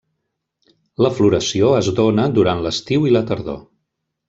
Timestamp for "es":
1.81-1.91